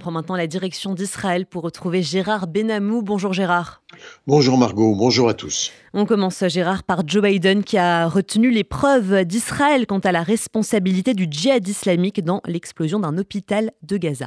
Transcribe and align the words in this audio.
prend 0.00 0.10
maintenant 0.10 0.34
la 0.34 0.48
direction 0.48 0.94
d'Israël 0.94 1.46
pour 1.46 1.62
retrouver 1.62 2.02
Gérard 2.02 2.48
Benamou. 2.48 3.02
Bonjour 3.02 3.32
Gérard. 3.32 3.82
Bonjour 4.26 4.58
Margot, 4.58 4.96
bonjour 4.96 5.28
à 5.28 5.34
tous. 5.34 5.70
On 5.94 6.06
commence 6.06 6.42
Gérard 6.48 6.82
par 6.82 7.06
Joe 7.06 7.22
Biden 7.22 7.62
qui 7.62 7.78
a 7.78 8.08
retenu 8.08 8.50
les 8.50 8.64
preuves 8.64 9.24
d'Israël 9.24 9.86
quant 9.86 10.00
à 10.00 10.10
la 10.10 10.24
responsabilité 10.24 11.14
du 11.14 11.28
djihad 11.30 11.68
islamique 11.68 12.24
dans 12.24 12.40
l'explosion 12.46 12.98
d'un 12.98 13.16
hôpital 13.18 13.70
de 13.82 13.96
Gaza. 13.96 14.26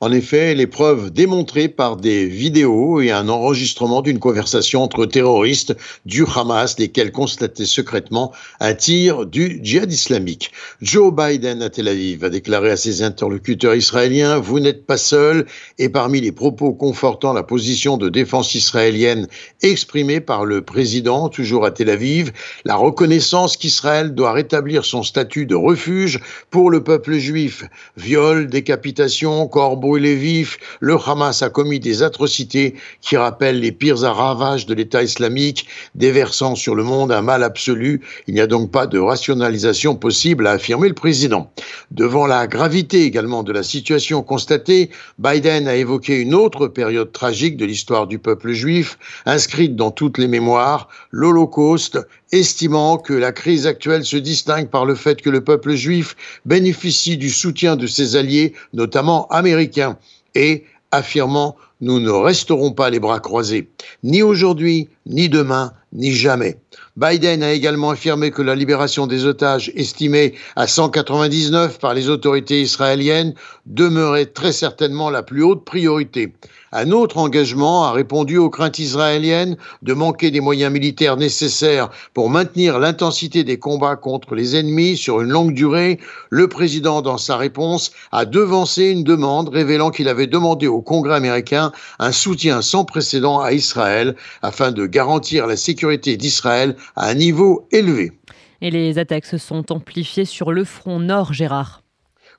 En 0.00 0.12
effet, 0.12 0.54
les 0.54 0.68
preuves 0.68 1.10
démontrées 1.10 1.66
par 1.66 1.96
des 1.96 2.26
vidéos 2.26 3.00
et 3.00 3.10
un 3.10 3.28
enregistrement 3.28 4.00
d'une 4.00 4.20
conversation 4.20 4.84
entre 4.84 5.06
terroristes 5.06 5.76
du 6.06 6.24
Hamas, 6.36 6.78
lesquels 6.78 7.10
constataient 7.10 7.66
secrètement 7.66 8.32
un 8.60 8.74
tir 8.74 9.26
du 9.26 9.58
djihad 9.60 9.90
islamique. 9.90 10.52
Joe 10.80 11.12
Biden 11.12 11.62
à 11.62 11.70
Tel 11.70 11.88
Aviv 11.88 12.22
a 12.22 12.30
déclaré 12.30 12.70
à 12.70 12.76
ses 12.76 13.02
interlocuteurs 13.02 13.74
israéliens 13.74 14.38
Vous 14.38 14.60
n'êtes 14.60 14.86
pas 14.86 14.98
seul 14.98 15.46
et 15.80 15.88
parmi 15.88 16.20
les 16.20 16.30
propos 16.30 16.72
confortant 16.72 17.32
la 17.32 17.42
position 17.42 17.96
de 17.96 18.08
défense 18.08 18.54
israélienne 18.54 19.26
exprimée 19.62 20.20
par 20.20 20.44
le 20.44 20.62
président, 20.62 21.28
toujours 21.28 21.66
à 21.66 21.72
Tel 21.72 21.90
Aviv, 21.90 22.30
la 22.64 22.76
reconnaissance 22.76 23.56
qu'Israël 23.56 24.14
doit 24.14 24.30
rétablir 24.30 24.84
son 24.84 25.02
statut 25.02 25.44
de 25.44 25.56
refuge 25.56 26.20
pour 26.50 26.70
le 26.70 26.84
peuple 26.84 27.14
juif. 27.14 27.64
Viol, 27.96 28.46
décapitation, 28.46 29.48
corbeau 29.48 29.87
brûlé 29.88 30.16
vif, 30.16 30.58
le 30.80 30.96
Hamas 30.96 31.42
a 31.42 31.48
commis 31.48 31.80
des 31.80 32.02
atrocités 32.02 32.74
qui 33.00 33.16
rappellent 33.16 33.60
les 33.60 33.72
pires 33.72 34.00
ravages 34.00 34.66
de 34.66 34.74
l'État 34.74 35.02
islamique, 35.02 35.66
déversant 35.94 36.54
sur 36.56 36.74
le 36.74 36.82
monde 36.82 37.10
un 37.10 37.22
mal 37.22 37.42
absolu. 37.42 38.02
Il 38.26 38.34
n'y 38.34 38.40
a 38.40 38.46
donc 38.46 38.70
pas 38.70 38.86
de 38.86 38.98
rationalisation 38.98 39.96
possible, 39.96 40.46
a 40.46 40.52
affirmé 40.52 40.88
le 40.88 40.94
président. 40.94 41.50
Devant 41.90 42.26
la 42.26 42.46
gravité 42.46 43.04
également 43.04 43.42
de 43.42 43.52
la 43.52 43.62
situation 43.62 44.22
constatée, 44.22 44.90
Biden 45.18 45.66
a 45.66 45.74
évoqué 45.74 46.20
une 46.20 46.34
autre 46.34 46.66
période 46.68 47.10
tragique 47.12 47.56
de 47.56 47.64
l'histoire 47.64 48.06
du 48.06 48.18
peuple 48.18 48.52
juif, 48.52 48.98
inscrite 49.24 49.74
dans 49.74 49.90
toutes 49.90 50.18
les 50.18 50.28
mémoires, 50.28 50.88
l'Holocauste, 51.12 51.98
estimant 52.32 52.98
que 52.98 53.12
la 53.12 53.32
crise 53.32 53.66
actuelle 53.66 54.04
se 54.04 54.16
distingue 54.16 54.68
par 54.68 54.84
le 54.84 54.94
fait 54.94 55.22
que 55.22 55.30
le 55.30 55.42
peuple 55.42 55.74
juif 55.74 56.16
bénéficie 56.44 57.16
du 57.16 57.30
soutien 57.30 57.76
de 57.76 57.86
ses 57.86 58.16
alliés, 58.16 58.54
notamment 58.72 59.26
américains 59.28 59.98
et 60.34 60.64
affirmant 60.90 61.56
nous 61.80 62.00
ne 62.00 62.10
resterons 62.10 62.72
pas 62.72 62.90
les 62.90 63.00
bras 63.00 63.20
croisés, 63.20 63.70
ni 64.02 64.22
aujourd'hui, 64.22 64.88
ni 65.06 65.28
demain, 65.28 65.72
ni 65.92 66.12
jamais. 66.12 66.56
Biden 66.96 67.42
a 67.42 67.52
également 67.52 67.90
affirmé 67.90 68.30
que 68.30 68.42
la 68.42 68.56
libération 68.56 69.06
des 69.06 69.24
otages, 69.24 69.70
estimée 69.76 70.34
à 70.56 70.66
199 70.66 71.78
par 71.78 71.94
les 71.94 72.08
autorités 72.08 72.60
israéliennes, 72.60 73.34
demeurait 73.66 74.26
très 74.26 74.52
certainement 74.52 75.08
la 75.08 75.22
plus 75.22 75.44
haute 75.44 75.64
priorité. 75.64 76.32
Un 76.72 76.90
autre 76.90 77.16
engagement 77.16 77.84
a 77.84 77.92
répondu 77.92 78.36
aux 78.36 78.50
craintes 78.50 78.78
israéliennes 78.78 79.56
de 79.82 79.94
manquer 79.94 80.30
des 80.30 80.40
moyens 80.40 80.70
militaires 80.70 81.16
nécessaires 81.16 81.88
pour 82.12 82.28
maintenir 82.28 82.78
l'intensité 82.78 83.42
des 83.42 83.58
combats 83.58 83.96
contre 83.96 84.34
les 84.34 84.54
ennemis 84.54 84.96
sur 84.98 85.22
une 85.22 85.30
longue 85.30 85.54
durée. 85.54 85.98
Le 86.28 86.46
président, 86.48 87.00
dans 87.00 87.16
sa 87.16 87.38
réponse, 87.38 87.92
a 88.12 88.26
devancé 88.26 88.90
une 88.90 89.04
demande 89.04 89.48
révélant 89.48 89.90
qu'il 89.90 90.08
avait 90.08 90.26
demandé 90.26 90.66
au 90.66 90.82
Congrès 90.82 91.14
américain 91.14 91.67
un 91.98 92.12
soutien 92.12 92.62
sans 92.62 92.84
précédent 92.84 93.40
à 93.40 93.52
Israël 93.52 94.16
afin 94.42 94.72
de 94.72 94.86
garantir 94.86 95.46
la 95.46 95.56
sécurité 95.56 96.16
d'Israël 96.16 96.76
à 96.96 97.08
un 97.08 97.14
niveau 97.14 97.66
élevé. 97.72 98.12
Et 98.60 98.70
les 98.70 98.98
attaques 98.98 99.26
se 99.26 99.38
sont 99.38 99.70
amplifiées 99.72 100.24
sur 100.24 100.52
le 100.52 100.64
front 100.64 100.98
nord, 100.98 101.32
Gérard. 101.32 101.82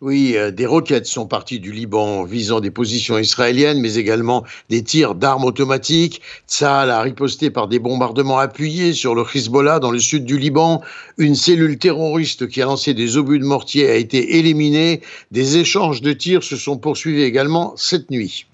Oui, 0.02 0.38
euh, 0.38 0.49
des 0.49 0.66
roquettes 0.66 1.08
sont 1.08 1.27
parties 1.27 1.59
du 1.59 1.73
Liban 1.73 2.23
visant 2.23 2.61
des 2.61 2.71
positions 2.71 3.17
israéliennes, 3.17 3.81
mais 3.81 3.95
également 3.95 4.45
des 4.69 4.81
tirs 4.81 5.13
d'armes 5.13 5.43
automatiques. 5.43 6.21
Tsahal 6.47 6.89
a 6.89 7.02
riposté 7.02 7.49
par 7.49 7.67
des 7.67 7.80
bombardements 7.80 8.39
appuyés 8.39 8.93
sur 8.93 9.14
le 9.14 9.25
Hezbollah 9.33 9.80
dans 9.80 9.91
le 9.91 9.99
sud 9.99 10.23
du 10.23 10.38
Liban. 10.38 10.81
Une 11.17 11.36
cellule 11.36 11.77
terroriste 11.77 12.48
qui 12.48 12.61
a 12.61 12.65
lancé 12.65 12.93
des 12.93 13.17
obus 13.17 13.39
de 13.39 13.45
mortier 13.45 13.89
a 13.89 13.95
été 13.95 14.37
éliminée. 14.37 15.02
Des 15.31 15.58
échanges 15.58 16.02
de 16.02 16.14
tirs 16.14 16.43
se 16.43 16.55
sont 16.55 16.77
poursuivis 16.77 17.23
également 17.23 17.73
cette 17.75 18.09
nuit. 18.09 18.45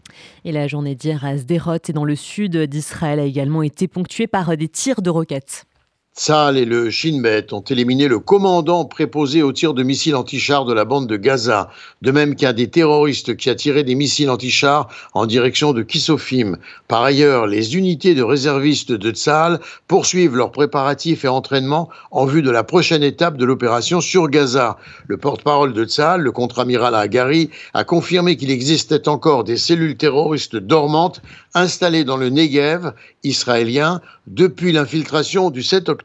Et 0.48 0.52
la 0.52 0.68
journée 0.68 0.94
d'hier 0.94 1.26
à 1.26 1.36
Sderot 1.38 1.80
et 1.90 1.92
dans 1.92 2.06
le 2.06 2.16
sud 2.16 2.56
d'Israël 2.56 3.20
a 3.20 3.24
également 3.24 3.64
été 3.64 3.88
ponctuée 3.88 4.28
par 4.28 4.56
des 4.56 4.68
tirs 4.68 5.02
de 5.02 5.10
roquettes. 5.10 5.66
Tzal 6.18 6.56
et 6.58 6.64
le 6.64 6.90
Shin 6.92 7.20
Bet 7.20 7.52
ont 7.52 7.60
éliminé 7.60 8.08
le 8.08 8.20
commandant 8.20 8.86
préposé 8.86 9.44
au 9.44 9.52
tir 9.52 9.74
de 9.74 9.84
missiles 9.84 10.16
anti-chars 10.16 10.64
de 10.64 10.72
la 10.72 10.86
bande 10.86 11.08
de 11.08 11.18
Gaza, 11.18 11.70
de 12.02 12.12
même 12.12 12.38
qu'un 12.38 12.54
des 12.54 12.70
terroristes 12.70 13.36
qui 13.36 13.50
a 13.50 13.56
tiré 13.56 13.84
des 13.84 13.96
missiles 13.96 14.30
anti-chars 14.30 14.88
en 15.14 15.26
direction 15.26 15.74
de 15.74 15.84
Kisofim. 15.84 16.56
Par 16.88 17.04
ailleurs, 17.04 17.48
les 17.48 17.76
unités 17.76 18.16
de 18.16 18.24
réservistes 18.24 18.94
de 18.94 19.12
Tzal 19.12 19.60
poursuivent 19.90 20.38
leurs 20.38 20.54
préparatifs 20.54 21.26
et 21.26 21.28
entraînements 21.28 21.90
en 22.12 22.26
vue 22.26 22.42
de 22.42 22.50
la 22.50 22.64
prochaine 22.64 23.04
étape 23.04 23.36
de 23.36 23.44
l'opération 23.44 24.00
sur 24.00 24.30
Gaza. 24.30 24.78
Le 25.08 25.18
porte-parole 25.18 25.74
de 25.74 25.84
Tzal, 25.84 26.22
le 26.22 26.32
contre-amiral 26.32 26.96
Agari, 26.96 27.50
a 27.74 27.84
confirmé 27.84 28.38
qu'il 28.38 28.52
existait 28.52 29.10
encore 29.10 29.44
des 29.44 29.58
cellules 29.58 29.98
terroristes 29.98 30.56
dormantes 30.56 31.22
installées 31.54 32.06
dans 32.06 32.18
le 32.18 32.30
Negev 32.30 32.94
israélien 33.24 34.00
depuis 34.28 34.72
l'infiltration 34.72 35.50
du 35.50 35.62
7 35.62 35.90
octobre. 35.90 36.05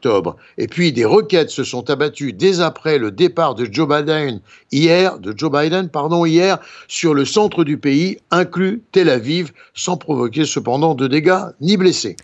Et 0.57 0.67
puis 0.67 0.91
des 0.91 1.05
requêtes 1.05 1.49
se 1.49 1.63
sont 1.63 1.89
abattues 1.89 2.33
dès 2.33 2.61
après 2.61 2.97
le 2.97 3.11
départ 3.11 3.55
de 3.55 3.67
Joe 3.71 3.87
Biden 3.87 4.41
hier, 4.71 5.19
de 5.19 5.33
Joe 5.35 5.51
Biden, 5.51 5.89
pardon, 5.89 6.25
hier, 6.25 6.59
sur 6.87 7.13
le 7.13 7.25
centre 7.25 7.63
du 7.63 7.77
pays, 7.77 8.17
inclus 8.31 8.81
Tel 8.91 9.09
Aviv, 9.09 9.51
sans 9.73 9.97
provoquer 9.97 10.45
cependant 10.45 10.95
de 10.95 11.07
dégâts 11.07 11.51
ni 11.59 11.77
blessés. 11.77 12.15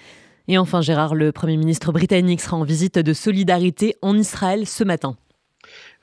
Et 0.48 0.58
enfin, 0.58 0.82
Gérard, 0.82 1.14
le 1.14 1.32
Premier 1.32 1.58
ministre 1.58 1.92
britannique 1.92 2.42
sera 2.42 2.58
en 2.58 2.64
visite 2.64 3.00
de 3.00 3.14
solidarité 3.14 3.96
en 4.02 4.18
Israël 4.18 4.66
ce 4.66 4.84
matin. 4.84 5.18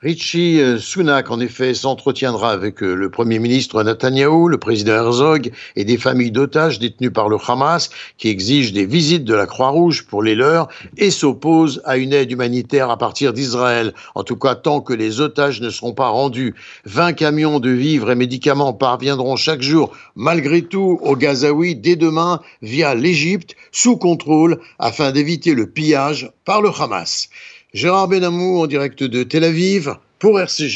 Richie 0.05 0.61
euh, 0.61 0.77
Sunak, 0.77 1.31
en 1.31 1.39
effet, 1.39 1.73
s'entretiendra 1.73 2.51
avec 2.51 2.83
euh, 2.83 2.93
le 2.93 3.09
Premier 3.09 3.39
ministre 3.39 3.81
Netanyahou, 3.81 4.49
le 4.49 4.59
président 4.59 4.93
Herzog 4.93 5.51
et 5.75 5.83
des 5.83 5.97
familles 5.97 6.29
d'otages 6.29 6.77
détenues 6.77 7.09
par 7.09 7.27
le 7.27 7.37
Hamas 7.47 7.89
qui 8.17 8.27
exigent 8.27 8.71
des 8.71 8.85
visites 8.85 9.23
de 9.23 9.33
la 9.33 9.47
Croix-Rouge 9.47 10.05
pour 10.05 10.21
les 10.21 10.35
leurs 10.35 10.67
et 10.97 11.09
s'opposent 11.09 11.81
à 11.85 11.97
une 11.97 12.13
aide 12.13 12.31
humanitaire 12.31 12.91
à 12.91 12.97
partir 12.97 13.33
d'Israël. 13.33 13.93
En 14.13 14.23
tout 14.23 14.35
cas, 14.35 14.53
tant 14.53 14.79
que 14.79 14.93
les 14.93 15.21
otages 15.21 15.59
ne 15.59 15.71
seront 15.71 15.93
pas 15.93 16.09
rendus. 16.09 16.53
20 16.85 17.13
camions 17.13 17.59
de 17.59 17.71
vivres 17.71 18.11
et 18.11 18.15
médicaments 18.15 18.73
parviendront 18.73 19.37
chaque 19.37 19.63
jour, 19.63 19.91
malgré 20.15 20.61
tout, 20.61 20.99
au 21.01 21.15
Gazaoui 21.15 21.75
dès 21.75 21.95
demain 21.95 22.41
via 22.61 22.93
l'Égypte 22.93 23.55
sous 23.71 23.97
contrôle 23.97 24.59
afin 24.77 25.11
d'éviter 25.11 25.55
le 25.55 25.67
pillage 25.67 26.31
par 26.43 26.61
le 26.61 26.69
Hamas. 26.69 27.29
Gérard 27.75 28.07
Benamou 28.07 28.61
en 28.61 28.67
direct 28.67 29.03
de 29.03 29.23
Tel 29.23 29.43
Aviv 29.43 29.95
pour 30.17 30.39
RCJ. 30.39 30.73